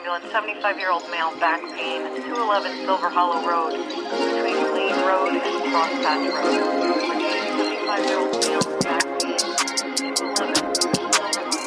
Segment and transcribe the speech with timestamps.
[0.00, 6.56] ambulance, 75-year-old male, back pain, 211 Silver Hollow Road, between Road and Crosspatch Road.
[7.60, 9.36] 75-year-old male, back pain,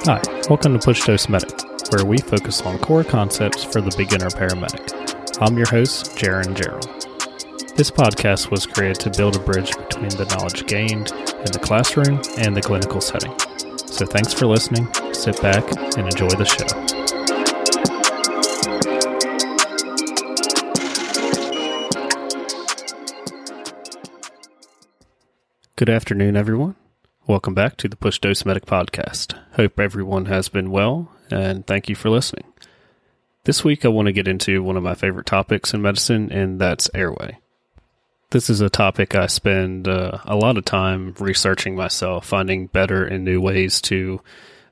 [0.06, 0.20] Hi,
[0.50, 1.52] welcome to Push Dose Medic,
[1.92, 5.38] where we focus on core concepts for the beginner paramedic.
[5.40, 6.88] I'm your host, Jaron Gerald.
[7.76, 12.20] This podcast was created to build a bridge between the knowledge gained in the classroom
[12.38, 13.38] and the clinical setting.
[13.86, 15.64] So thanks for listening, sit back,
[15.98, 17.03] and enjoy the show.
[25.84, 26.76] Good afternoon, everyone.
[27.28, 29.38] Welcome back to the Push Dose Medic podcast.
[29.56, 32.46] Hope everyone has been well, and thank you for listening.
[33.44, 36.58] This week, I want to get into one of my favorite topics in medicine, and
[36.58, 37.38] that's airway.
[38.30, 43.04] This is a topic I spend uh, a lot of time researching myself, finding better
[43.04, 44.22] and new ways to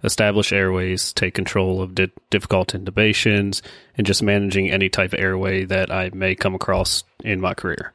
[0.06, 3.62] establish airways, take control of di- difficult intubations,
[3.98, 7.92] and just managing any type of airway that I may come across in my career.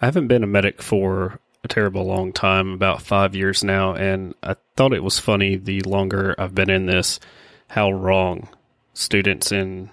[0.00, 4.34] I haven't been a medic for a terrible long time, about five years now, and
[4.42, 7.20] I thought it was funny the longer I've been in this,
[7.68, 8.48] how wrong
[8.94, 9.90] students and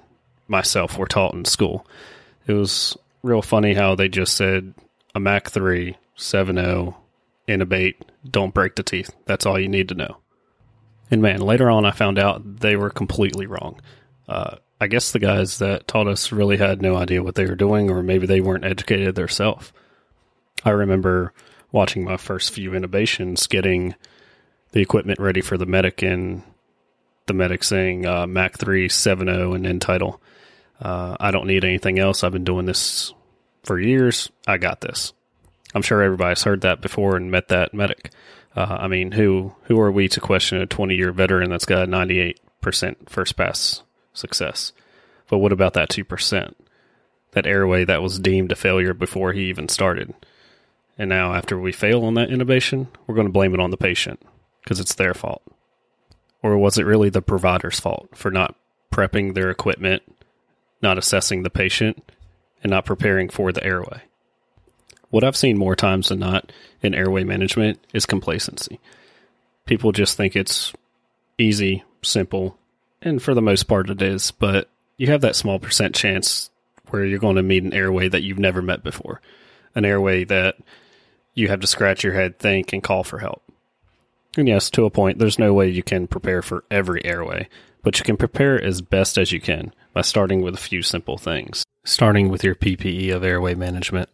[0.48, 1.86] myself were taught in school.
[2.46, 4.74] It was real funny how they just said
[5.14, 6.96] a Mac 3, 7.0,
[7.48, 7.96] intubate,
[8.30, 9.10] don't break the teeth.
[9.26, 10.18] That's all you need to know.
[11.12, 13.80] And man, later on I found out they were completely wrong.
[14.28, 17.56] Uh, I guess the guys that taught us really had no idea what they were
[17.56, 19.72] doing, or maybe they weren't educated themselves.
[20.64, 21.34] I remember
[21.72, 23.96] watching my first few intubations, getting
[24.72, 26.44] the equipment ready for the medic, and
[27.26, 30.22] the medic saying uh, Mac 3 7.0 and end title.
[30.80, 32.24] Uh, I don't need anything else.
[32.24, 33.14] I've been doing this
[33.64, 34.30] for years.
[34.46, 35.14] I got this.
[35.76, 38.12] I'm sure everybody's heard that before and met that medic.
[38.56, 41.84] Uh, I mean, who who are we to question a 20 year veteran that's got
[41.84, 44.72] a 98% first pass success?
[45.30, 46.54] But what about that 2%?
[47.32, 50.14] That airway that was deemed a failure before he even started.
[50.98, 53.78] And now, after we fail on that intubation, we're going to blame it on the
[53.78, 54.20] patient
[54.64, 55.44] because it's their fault.
[56.42, 58.56] Or was it really the provider's fault for not
[58.92, 60.02] prepping their equipment,
[60.82, 62.12] not assessing the patient,
[62.64, 64.02] and not preparing for the airway?
[65.10, 68.80] What I've seen more times than not in airway management is complacency.
[69.66, 70.74] People just think it's
[71.38, 72.58] easy, simple,
[73.02, 76.50] and for the most part it is, but you have that small percent chance
[76.90, 79.22] where you're going to meet an airway that you've never met before,
[79.76, 80.58] an airway that
[81.38, 83.44] you have to scratch your head, think, and call for help.
[84.36, 87.48] And yes, to a point, there's no way you can prepare for every airway,
[87.84, 91.18] but you can prepare as best as you can by starting with a few simple
[91.18, 91.64] things.
[91.84, 94.10] Starting with your PPE of airway management,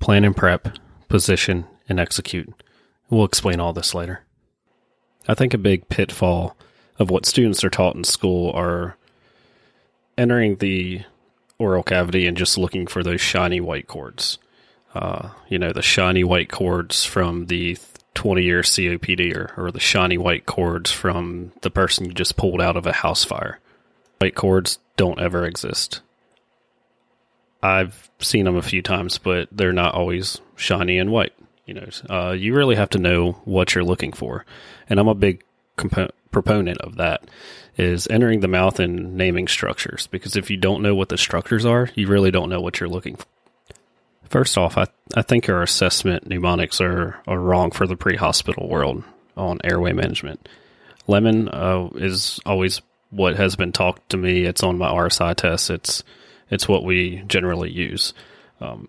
[0.00, 0.76] plan and prep,
[1.08, 2.52] position, and execute.
[3.08, 4.24] We'll explain all this later.
[5.28, 6.56] I think a big pitfall
[6.98, 8.96] of what students are taught in school are
[10.16, 11.02] entering the
[11.58, 14.38] oral cavity and just looking for those shiny white cords.
[14.94, 17.76] Uh, you know, the shiny white cords from the
[18.14, 22.60] 20 year COPD or, or the shiny white cords from the person you just pulled
[22.60, 23.60] out of a house fire.
[24.18, 26.00] White cords don't ever exist.
[27.62, 31.32] I've seen them a few times, but they're not always shiny and white.
[31.66, 34.46] You know, uh, you really have to know what you're looking for,
[34.88, 35.44] and I'm a big
[35.76, 37.22] compo- proponent of that.
[37.76, 41.64] Is entering the mouth and naming structures because if you don't know what the structures
[41.64, 43.26] are, you really don't know what you're looking for.
[44.30, 48.68] First off, I, I think our assessment mnemonics are, are wrong for the pre hospital
[48.68, 49.02] world
[49.36, 50.48] on airway management.
[51.06, 54.44] Lemon uh, is always what has been talked to me.
[54.44, 55.70] It's on my RSI test.
[55.70, 56.04] It's
[56.50, 58.12] it's what we generally use.
[58.60, 58.88] Um,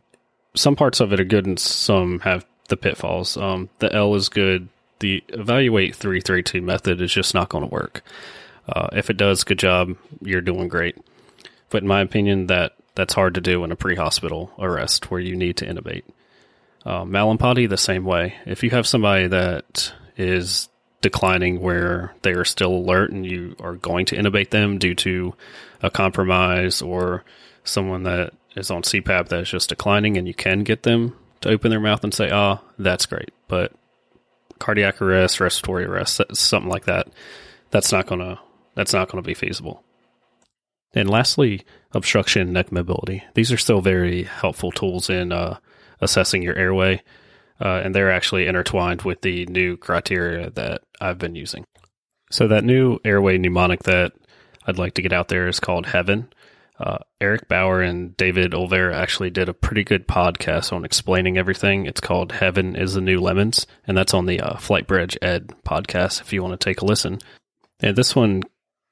[0.56, 3.38] some parts of it are good, and some have the pitfalls.
[3.38, 4.68] Um, the L is good.
[5.00, 8.04] The evaluate three three two method is just not going to work.
[8.68, 9.96] Uh, if it does, good job.
[10.22, 10.98] You're doing great.
[11.70, 15.36] But in my opinion, that that's hard to do in a pre-hospital arrest where you
[15.36, 16.04] need to intubate.
[16.86, 18.36] Uh, Mallampati the same way.
[18.46, 20.70] If you have somebody that is
[21.02, 25.34] declining where they are still alert and you are going to intubate them due to
[25.82, 27.24] a compromise or
[27.64, 31.50] someone that is on CPAP that is just declining and you can get them to
[31.50, 33.32] open their mouth and say, ah, that's great.
[33.48, 33.72] But
[34.60, 37.08] cardiac arrest, respiratory arrest, something like that,
[37.72, 38.40] that's not going to,
[38.76, 39.84] that's not going to be feasible.
[40.94, 43.24] And lastly, obstruction neck mobility.
[43.36, 45.60] These are still very helpful tools in uh,
[46.02, 47.02] assessing your airway,
[47.62, 51.66] uh, and they're actually intertwined with the new criteria that I've been using.
[52.32, 54.14] So that new airway mnemonic that
[54.66, 56.32] I'd like to get out there is called Heaven.
[56.80, 61.86] Uh, Eric Bauer and David Olvera actually did a pretty good podcast on explaining everything.
[61.86, 66.32] It's called Heaven is the New Lemons, and that's on the uh, FlightBridgeED podcast if
[66.32, 67.20] you want to take a listen.
[67.82, 68.44] And this one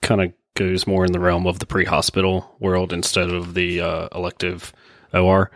[0.01, 4.07] kind of goes more in the realm of the pre-hospital world instead of the uh,
[4.13, 4.74] elective
[5.13, 5.51] OR.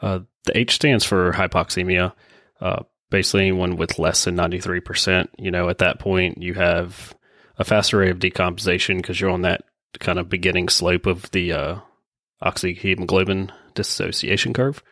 [0.00, 2.12] Uh, the H stands for hypoxemia.
[2.60, 7.14] Uh, basically, anyone with less than 93%, you know, at that point, you have
[7.58, 9.62] a faster rate of decomposition because you're on that
[9.98, 11.78] kind of beginning slope of the uh,
[12.42, 14.82] oxyhemoglobin dissociation curve.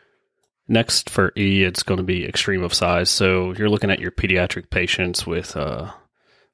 [0.67, 3.09] Next for E, it's going to be extreme of size.
[3.09, 5.91] So you're looking at your pediatric patients with uh,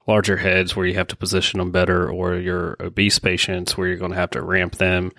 [0.09, 3.97] larger heads where you have to position them better, or your obese patients where you're
[3.97, 5.11] going to have to ramp them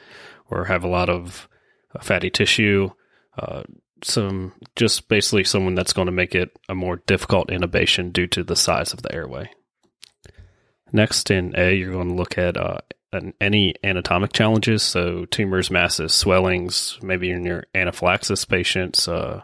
[0.51, 1.49] or have a lot of
[1.95, 2.91] uh, fatty tissue.
[3.39, 3.63] Uh,
[4.03, 8.43] some just basically someone that's going to make it a more difficult intubation due to
[8.43, 9.49] the size of the airway.
[10.93, 12.79] Next in A, you're going to look at uh,
[13.41, 19.43] any anatomic challenges, so tumors, masses, swellings, maybe in your anaphylaxis patients, uh,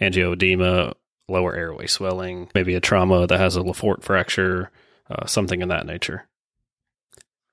[0.00, 0.94] angioedema,
[1.28, 4.70] lower airway swelling, maybe a trauma that has a Le Fort fracture,
[5.10, 6.26] uh, something in that nature.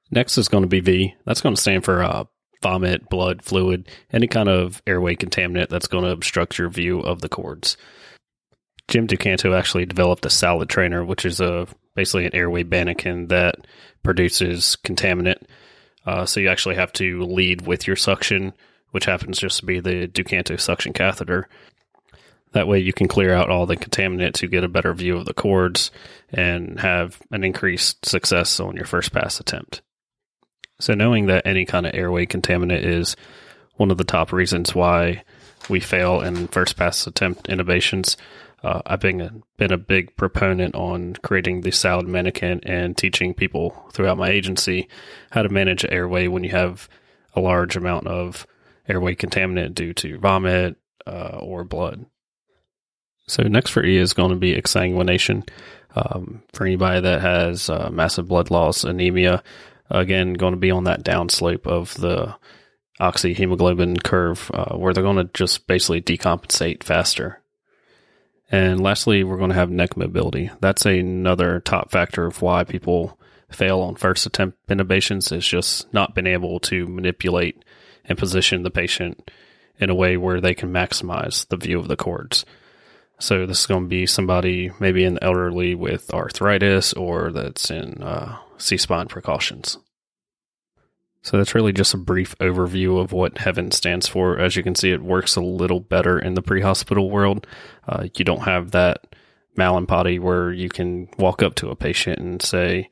[0.10, 1.16] Next is going to be V.
[1.26, 2.26] That's going to stand for uh,
[2.62, 7.22] vomit, blood, fluid, any kind of airway contaminant that's going to obstruct your view of
[7.22, 7.78] the cords.
[8.88, 13.56] Jim Ducanto actually developed a salad trainer, which is a basically an airway bannequin that
[14.04, 15.42] produces contaminant.
[16.06, 18.54] Uh, so you actually have to lead with your suction,
[18.92, 21.48] which happens just to be the Ducanto suction catheter.
[22.54, 25.26] That way you can clear out all the contaminant to get a better view of
[25.26, 25.92] the cords
[26.30, 29.82] and have an increased success on your first pass attempt.
[30.80, 33.16] So knowing that any kind of airway contaminant is
[33.76, 35.24] one of the top reasons why
[35.70, 38.18] we fail in first pass attempt intubations,
[38.64, 43.34] uh, I've been a, been a big proponent on creating the salad mannequin and teaching
[43.34, 44.88] people throughout my agency
[45.32, 46.90] how to manage airway when you have
[47.34, 48.46] a large amount of
[48.88, 50.76] airway contaminant due to vomit
[51.08, 52.06] uh, or blood.
[53.28, 55.48] So next for E is going to be exsanguination.
[55.96, 59.44] Um, for anybody that has uh, massive blood loss, anemia,
[59.90, 62.36] again, going to be on that downslope of the
[63.00, 67.42] oxyhemoglobin curve uh, where they're going to just basically decompensate faster.
[68.52, 70.52] And lastly, we're going to have neck mobility.
[70.60, 73.18] That's another top factor of why people
[73.50, 77.64] fail on first attempt intubations is just not being able to manipulate
[78.06, 79.32] and position the patient
[79.80, 82.46] in a way where they can maximize the view of the cords.
[83.22, 88.02] So this is going to be somebody maybe the elderly with arthritis or that's in
[88.02, 89.78] uh, C-spine precautions.
[91.22, 94.40] So that's really just a brief overview of what Heaven stands for.
[94.40, 97.46] As you can see, it works a little better in the pre-hospital world.
[97.88, 99.16] Uh, you don't have that
[99.56, 102.90] Mallampati where you can walk up to a patient and say,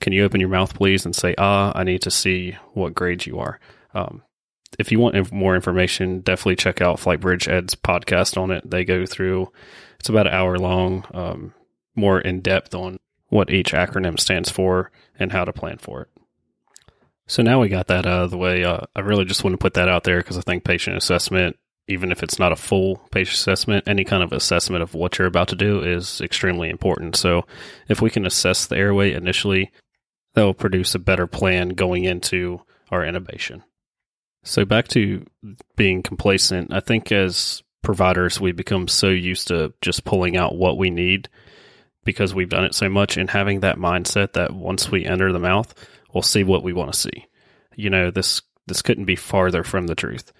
[0.00, 3.26] "Can you open your mouth, please?" and say, "Ah, I need to see what grade
[3.26, 3.60] you are."
[3.92, 4.22] Um,
[4.78, 8.68] if you want more information, definitely check out FlightBridgeED's podcast on it.
[8.68, 9.50] They go through;
[9.98, 11.54] it's about an hour long, um,
[11.94, 12.98] more in depth on
[13.28, 16.08] what each acronym stands for and how to plan for it.
[17.26, 18.64] So now we got that out of the way.
[18.64, 21.56] Uh, I really just want to put that out there because I think patient assessment,
[21.86, 25.28] even if it's not a full patient assessment, any kind of assessment of what you're
[25.28, 27.16] about to do is extremely important.
[27.16, 27.44] So
[27.86, 29.70] if we can assess the airway initially,
[30.34, 33.62] that will produce a better plan going into our intubation.
[34.48, 35.26] So back to
[35.76, 40.78] being complacent, I think as providers, we become so used to just pulling out what
[40.78, 41.28] we need
[42.02, 45.38] because we've done it so much and having that mindset that once we enter the
[45.38, 45.74] mouth,
[46.14, 47.26] we'll see what we want to see.
[47.76, 50.32] You know, this this couldn't be farther from the truth.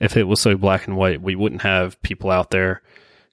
[0.00, 2.82] If it was so black and white, we wouldn't have people out there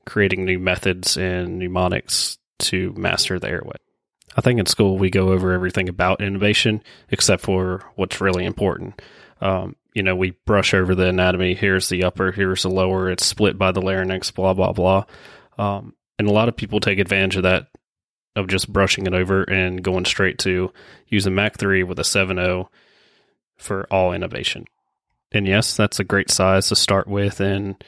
[0.06, 3.78] creating new methods and mnemonics to master the airway.
[4.38, 9.02] I think in school we go over everything about intubation except for what's really important.
[9.42, 11.56] Um, you know, we brush over the anatomy.
[11.56, 13.10] Here's the upper, here's the lower.
[13.10, 15.06] It's split by the larynx, blah blah blah.
[15.58, 17.70] Um, and a lot of people take advantage of that
[18.36, 20.72] of just brushing it over and going straight to
[21.08, 22.68] use a Mac 3 with a 7.0
[23.56, 24.66] for all intubation.
[25.32, 27.82] And yes, that's a great size to start with, and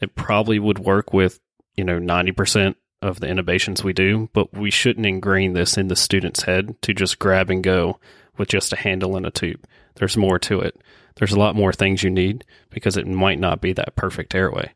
[0.00, 1.38] it probably would work with,
[1.76, 5.96] you know, 90% of the intubations we do, but we shouldn't ingrain this in the
[5.96, 8.00] student's head to just grab and go
[8.42, 9.64] with just a handle and a tube.
[9.94, 10.82] There's more to it.
[11.14, 14.72] There's a lot more things you need because it might not be that perfect airway.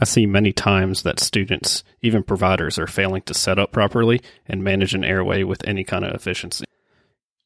[0.00, 4.64] I see many times that students, even providers, are failing to set up properly and
[4.64, 6.64] manage an airway with any kind of efficiency.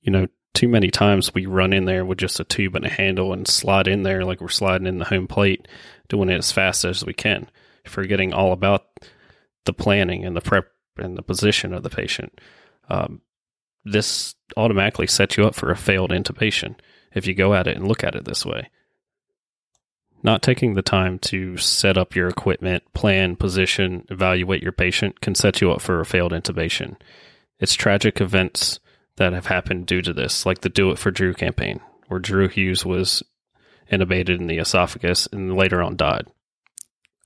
[0.02, 2.88] You know, too many times we run in there with just a tube and a
[2.88, 5.66] handle and slide in there like we're sliding in the home plate,
[6.09, 7.50] doing it as fast as we can,
[7.87, 8.87] forgetting all about
[9.64, 12.40] the planning and the prep and the position of the patient.
[12.88, 13.23] Um,
[13.85, 16.75] this automatically sets you up for a failed intubation
[17.15, 18.69] if you go at it and look at it this way.
[20.23, 25.35] Not taking the time to set up your equipment, plan, position, evaluate your patient can
[25.35, 26.97] set you up for a failed intubation.
[27.59, 28.81] It's tragic events
[29.17, 32.49] that have happened due to this, like the Do It for Drew campaign, where Drew
[32.49, 33.23] Hughes was
[33.91, 36.27] intubated in the esophagus and later on died.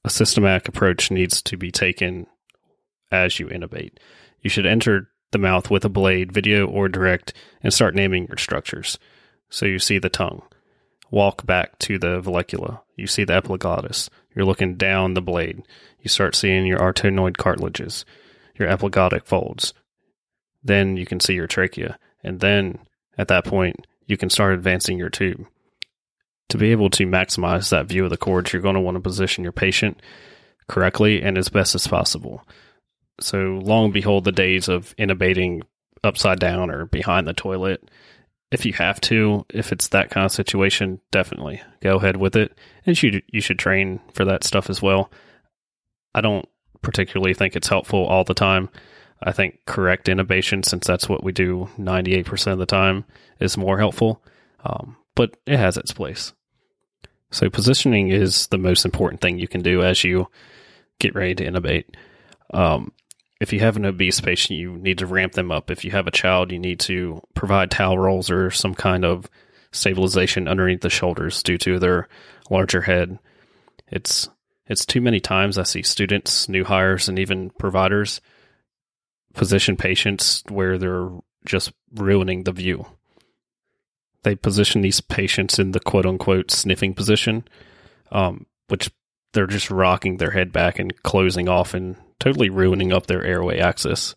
[0.05, 2.27] A systematic approach needs to be taken
[3.11, 3.99] as you intubate.
[4.41, 8.39] You should enter the mouth with a blade, video or direct, and start naming your
[8.39, 8.99] structures.
[9.51, 10.43] So you see the tongue.
[11.11, 12.81] Walk back to the vallecula.
[12.97, 14.09] You see the epiglottis.
[14.35, 15.63] You're looking down the blade.
[16.01, 18.05] You start seeing your arytenoid cartilages,
[18.59, 19.75] your epiglottic folds.
[20.63, 21.99] Then you can see your trachea.
[22.23, 22.79] And then
[23.19, 25.47] at that point, you can start advancing your tube.
[26.51, 29.01] To be able to maximize that view of the cords, you're going to want to
[29.01, 30.01] position your patient
[30.69, 32.47] correctly and as best as possible.
[33.21, 35.63] So long behold the days of intubating
[36.03, 37.89] upside down or behind the toilet.
[38.51, 42.57] If you have to, if it's that kind of situation, definitely go ahead with it.
[42.87, 45.11] And you you should train for that stuff as well.
[46.15, 46.49] I don't
[46.83, 48.69] particularly think it's helpful all the time.
[49.23, 53.05] I think correct intubation, since that's what we do 98% of the time,
[53.41, 54.23] is more helpful.
[54.65, 56.33] Um, but it has its place.
[57.31, 60.29] So positioning is the most important thing you can do as you
[60.99, 61.87] get ready to intubate.
[62.53, 62.93] Um,
[63.45, 65.71] if you have an obese patient, you need to ramp them up.
[65.71, 69.29] If you have a child, you need to provide towel rolls or some kind of
[69.71, 72.09] stabilization underneath the shoulders due to their
[72.49, 73.19] larger head.
[73.87, 74.31] It's
[74.67, 78.23] it's too many times I see students, new hires, and even providers
[79.35, 81.11] position patients where they're
[81.45, 82.87] just ruining the view.
[84.23, 87.47] They position these patients in the quote unquote sniffing position,
[88.11, 88.91] um, which
[89.35, 93.59] they're just rocking their head back and closing off and totally ruining up their airway
[93.59, 94.15] axis.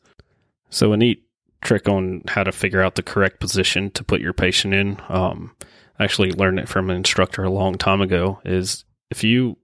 [0.69, 1.23] So, a neat
[1.61, 5.01] trick on how to figure out the correct position to put your patient in.
[5.09, 5.53] Um,
[5.99, 8.39] I actually learned it from an instructor a long time ago.
[8.45, 9.57] Is if you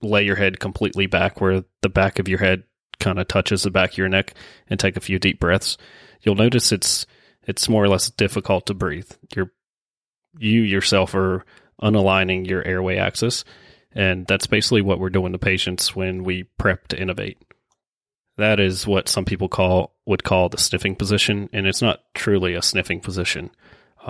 [0.00, 2.62] lay your head completely back where the back of your head
[3.00, 4.34] kind of touches the back of your neck
[4.68, 5.76] and take a few deep breaths,
[6.22, 7.04] you'll notice it's
[7.46, 9.10] it's more or less difficult to breathe.
[9.36, 9.52] You're
[10.38, 11.44] you yourself are
[11.82, 13.44] unaligning your airway axis,
[13.92, 17.36] and that's basically what we're doing to patients when we prep to intubate.
[18.40, 22.54] That is what some people call would call the sniffing position, and it's not truly
[22.54, 23.50] a sniffing position.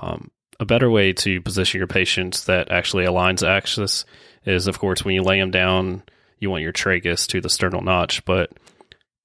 [0.00, 4.04] Um, a better way to position your patients that actually aligns axis
[4.44, 6.04] is, of course, when you lay them down,
[6.38, 8.24] you want your tragus to the sternal notch.
[8.24, 8.52] But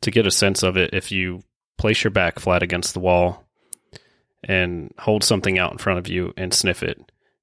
[0.02, 1.44] to get a sense of it, if you
[1.78, 3.46] place your back flat against the wall
[4.44, 7.00] and hold something out in front of you and sniff it,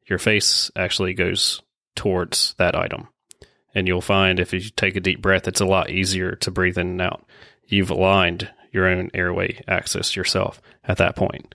[0.06, 1.62] your face actually goes
[1.94, 3.06] towards that item.
[3.72, 6.76] And you'll find if you take a deep breath, it's a lot easier to breathe
[6.76, 7.24] in and out.
[7.72, 11.54] You've aligned your own airway axis yourself at that point.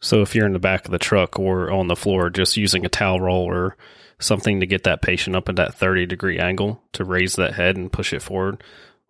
[0.00, 2.84] So if you're in the back of the truck or on the floor, just using
[2.84, 3.76] a towel roll or
[4.18, 7.76] something to get that patient up at that 30 degree angle to raise that head
[7.76, 8.64] and push it forward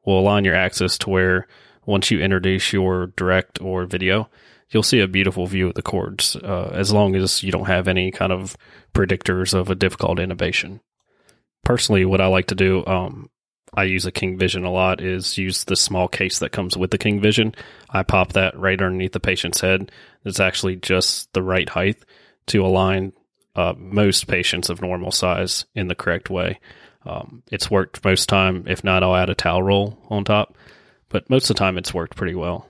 [0.05, 1.49] will align your axis to where
[1.87, 4.29] once you introduce your direct or video,
[4.69, 7.89] you'll see a beautiful view of the cords uh, as long as you don't have
[7.89, 8.55] any kind of
[8.93, 10.81] predictors of a difficult intubation.
[11.65, 13.31] Personally, what I like to do, um,
[13.73, 16.91] I use a King Vision a lot, is use the small case that comes with
[16.91, 17.55] the King Vision.
[17.89, 19.93] I pop that right underneath the patient's head.
[20.25, 21.99] It's actually just the right height
[22.47, 23.13] to align
[23.55, 26.59] uh, most patients of normal size in the correct way.
[27.07, 28.65] Um, it's worked most time.
[28.67, 30.57] If not, I'll add a towel roll on top.
[31.09, 32.69] But most of the time, it's worked pretty well.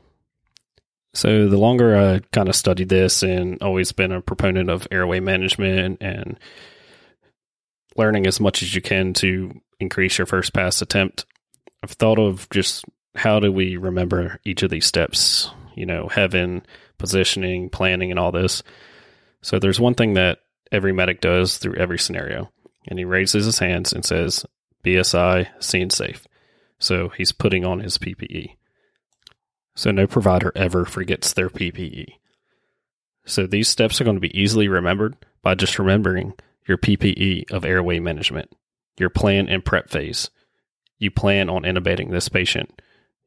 [1.13, 5.21] So the longer I kind of studied this and always been a proponent of airway
[5.21, 6.39] management and
[7.97, 11.25] learning as much as you can to increase your first pass attempt,
[11.83, 15.51] I've thought of just how do we remember each of these steps?
[15.75, 16.65] You know, heaven,
[16.99, 18.63] positioning, planning, and all this.
[19.43, 20.39] So there's one thing that
[20.71, 22.51] every medic does through every scenario,
[22.87, 24.45] and he raises his hands and says,
[24.85, 26.27] BSI, scene safe.
[26.79, 28.57] So he's putting on his PPE.
[29.75, 32.15] So no provider ever forgets their PPE.
[33.25, 36.35] So these steps are going to be easily remembered by just remembering
[36.71, 38.49] your PPE of airway management,
[38.97, 40.31] your plan and prep phase.
[40.99, 42.81] You plan on intubating this patient.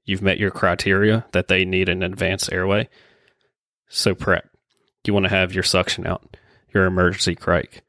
[0.06, 2.88] You've met your criteria that they need an advanced airway.
[3.90, 4.50] So prep.
[5.06, 6.38] You want to have your suction out,
[6.74, 7.84] your emergency crike,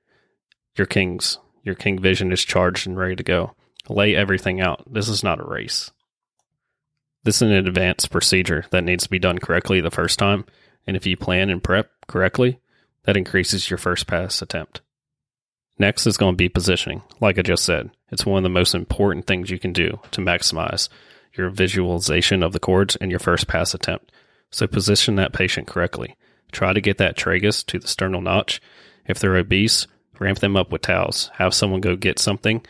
[0.77, 3.55] your kings, your king vision is charged and ready to go.
[3.89, 4.93] Lay everything out.
[4.93, 5.93] This is not a race.
[7.23, 10.47] This is an advanced procedure that needs to be done correctly the first time,
[10.85, 12.59] and if you plan and prep correctly,
[13.05, 14.81] that increases your first pass attempt.
[15.79, 17.03] Next is going to be positioning.
[17.21, 20.21] Like I just said, it's one of the most important things you can do to
[20.21, 20.89] maximize
[21.37, 24.13] your visualization of the cords in your first pass attempt.
[24.51, 26.17] So position that patient correctly.
[26.53, 28.61] Try to get that tragus to the sternal notch.
[29.07, 29.89] If they're obese,
[30.21, 31.31] ramp them up with towels.
[31.35, 32.65] Have someone go get something.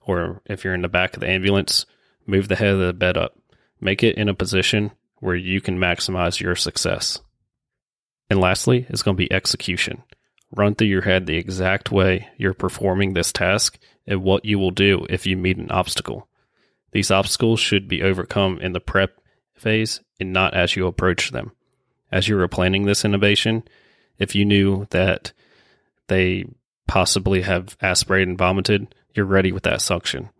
[0.00, 1.86] Or if you're in the back of the ambulance,
[2.26, 3.38] move the head of the bed up.
[3.80, 4.90] Make it in a position
[5.20, 7.20] where you can maximize your success.
[8.28, 10.02] And lastly, is going to be execution.
[10.52, 14.72] Run through your head the exact way you're performing this task and what you will
[14.72, 16.28] do if you meet an obstacle.
[16.92, 19.20] These obstacles should be overcome in the prep
[19.54, 21.52] phase and not as you approach them.
[22.10, 23.64] As you were planning this intubation,
[24.18, 25.32] if you knew that
[26.08, 26.46] they
[26.88, 30.30] possibly have aspirated and vomited, you're ready with that suction.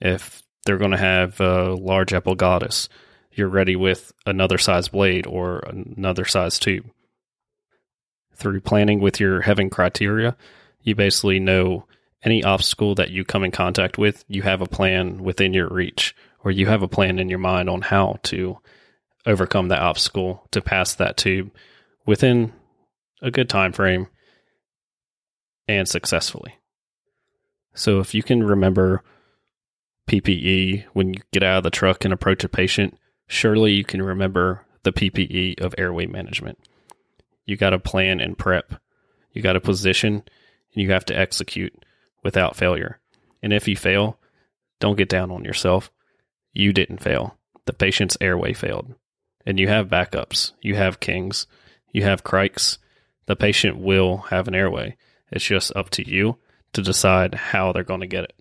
[0.00, 2.88] If they're going to have a large epiglottis,
[3.32, 6.90] you're ready with another size blade or another size tube.
[8.38, 10.36] Through planning with your Heaven criteria,
[10.82, 11.86] you basically know
[12.22, 16.14] any obstacle that you come in contact with, you have a plan within your reach,
[16.44, 18.58] or you have a plan in your mind on how to
[19.26, 21.50] overcome that obstacle to pass that tube
[22.06, 22.52] within
[23.20, 24.06] a good time frame
[25.66, 26.54] and successfully.
[27.74, 29.02] So if you can remember
[30.08, 34.00] PPE when you get out of the truck and approach a patient, surely you can
[34.00, 36.58] remember the PPE of airway management.
[37.48, 38.74] You got to plan and prep.
[39.32, 40.16] You got to position
[40.74, 41.72] and you have to execute
[42.22, 43.00] without failure.
[43.42, 44.18] And if you fail,
[44.80, 45.90] don't get down on yourself.
[46.52, 47.38] You didn't fail.
[47.64, 48.94] The patient's airway failed.
[49.46, 50.52] And you have backups.
[50.60, 51.46] You have kings.
[51.90, 52.76] You have crikes.
[53.24, 54.98] The patient will have an airway.
[55.32, 56.36] It's just up to you
[56.74, 58.34] to decide how they're going to get it.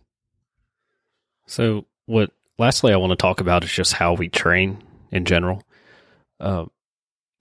[1.45, 5.63] So, what lastly I want to talk about is just how we train in general.
[6.41, 6.65] Uh,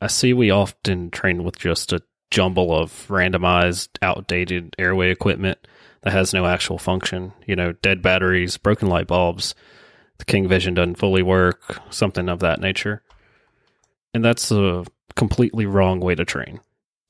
[0.01, 5.59] I see we often train with just a jumble of randomized, outdated airway equipment
[6.03, 7.33] that has no actual function.
[7.47, 9.55] You know, dead batteries, broken light bulbs,
[10.19, 13.03] the King Vision doesn't fully work, something of that nature.
[14.15, 14.85] And that's a
[15.15, 16.61] completely wrong way to train.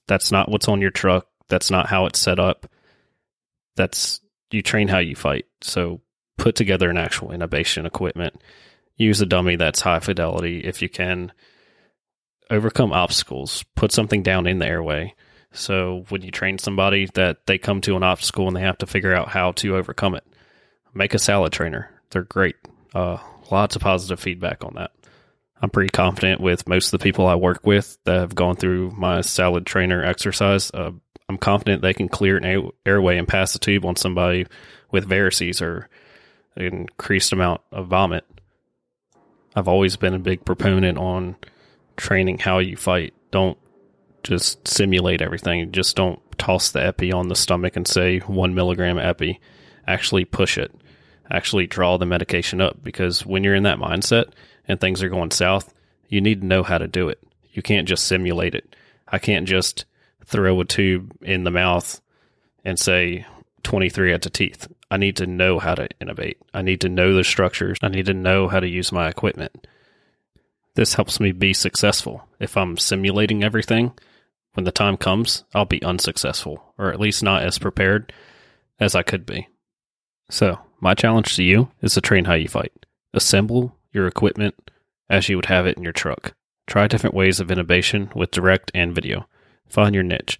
[0.07, 1.27] That's not what's on your truck.
[1.49, 2.67] That's not how it's set up.
[3.77, 5.47] That's you train how you fight.
[5.61, 6.01] So
[6.39, 8.43] put together an actual intubation equipment.
[8.97, 11.33] Use a dummy that's high fidelity if you can.
[12.51, 13.65] Overcome obstacles.
[13.75, 15.15] Put something down in the airway.
[15.53, 18.87] So when you train somebody that they come to an obstacle and they have to
[18.87, 20.25] figure out how to overcome it,
[20.95, 21.91] make a salad trainer.
[22.11, 22.57] They're great.
[22.95, 23.19] Uh,
[23.51, 24.93] lots of positive feedback on that.
[25.61, 28.91] I'm pretty confident with most of the people I work with that have gone through
[28.91, 30.71] my salad trainer exercise.
[30.73, 30.93] Uh,
[31.29, 34.47] I'm confident they can clear an airway and pass the tube on somebody
[34.91, 35.89] with varices or
[36.55, 38.25] an increased amount of vomit.
[39.55, 41.37] I've always been a big proponent on
[41.97, 43.15] training how you fight.
[43.31, 43.59] Don't
[44.23, 45.71] just simulate everything.
[45.73, 49.41] Just don't toss the epi on the stomach and say one milligram epi.
[49.87, 50.75] Actually push it.
[51.31, 54.31] Actually draw the medication up because when you're in that mindset
[54.69, 55.73] and things are going south,
[56.09, 57.23] you need to know how to do it.
[57.53, 58.77] You can't just simulate it.
[59.09, 59.85] I can't just
[60.25, 62.01] throw a tube in the mouth
[62.65, 63.25] and say
[63.63, 64.69] 23 at the teeth.
[64.91, 66.37] I need to know how to intubate.
[66.55, 67.79] I need to know the structures.
[67.83, 69.67] I need to know how to use my equipment.
[70.77, 72.29] This helps me be successful.
[72.39, 73.93] If I'm simulating everything,
[74.53, 78.13] when the time comes, I'll be unsuccessful, or at least not as prepared
[78.79, 79.49] as I could be.
[80.31, 82.73] So, my challenge to you is to train how you fight.
[83.15, 84.71] Assemble your equipment
[85.09, 86.35] as you would have it in your truck.
[86.67, 89.27] Try different ways of intubation with direct and video.
[89.67, 90.39] Find your niche.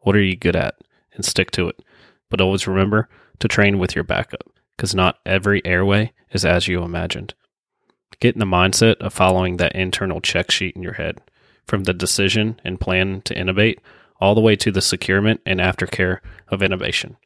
[0.00, 0.76] What are you good at?
[1.14, 1.82] And stick to it.
[2.30, 3.08] But always remember
[3.40, 7.34] to train with your backup, because not every airway is as you imagined.
[8.22, 11.20] Get in the mindset of following that internal check sheet in your head
[11.66, 13.80] from the decision and plan to intubate
[14.20, 17.16] all the way to the securement and aftercare of intubation.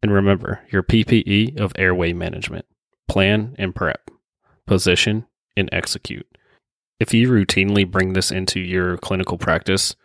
[0.00, 2.66] And remember your PPE of airway management
[3.08, 4.12] plan and prep,
[4.64, 6.28] position and execute.
[7.00, 9.96] If you routinely bring this into your clinical practice,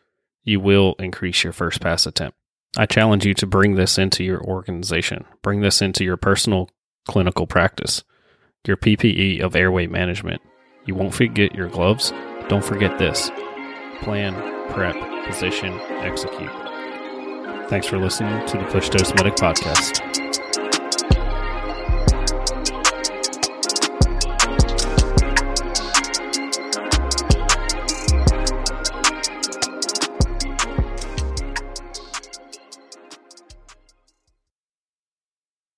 [0.43, 2.35] you will increase your first pass attempt.
[2.75, 6.71] I challenge you to bring this into your organization, bring this into your personal
[7.07, 8.03] clinical practice,
[8.69, 10.41] your PPE of airway management.
[10.85, 12.13] You won't forget your gloves,
[12.47, 13.31] don't forget this
[14.01, 14.33] plan,
[14.71, 14.95] prep,
[15.27, 16.51] position, execute.
[17.69, 20.58] Thanks for listening to the Push Dose Medic Podcast.